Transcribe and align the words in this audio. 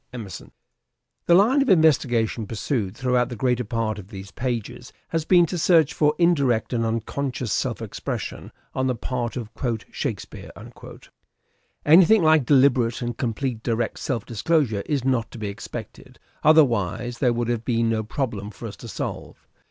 Autobio 0.15 0.49
The 1.27 1.35
line 1.35 1.61
of 1.61 1.69
investigation 1.69 2.47
pursued 2.47 2.97
throughout 2.97 3.29
the 3.29 3.35
nnfets. 3.35 3.39
greater 3.39 3.63
part 3.63 3.99
of 3.99 4.07
these 4.07 4.31
pages 4.31 4.91
has 5.09 5.25
been 5.25 5.45
to 5.45 5.59
search 5.59 5.93
for 5.93 6.15
indirect 6.17 6.73
and 6.73 6.83
unconscious 6.83 7.53
self 7.53 7.83
expression 7.83 8.51
on 8.73 8.87
the 8.87 8.95
part 8.95 9.37
of" 9.37 9.51
Shakespeare." 9.91 10.49
Anything 11.85 12.23
like 12.23 12.47
deliberate 12.47 13.03
and 13.03 13.15
complete 13.15 13.61
direct 13.61 13.99
self 13.99 14.25
disclosure 14.25 14.81
is 14.87 15.05
not 15.05 15.29
to 15.29 15.37
be 15.37 15.49
expected: 15.49 16.17
otherwise 16.43 17.19
there 17.19 17.31
would 17.33 17.49
have 17.49 17.63
been 17.63 17.87
no 17.89 18.01
problem 18.01 18.49
for 18.49 18.67
us 18.67 18.77
to 18.77 18.87
solve. 18.87 19.47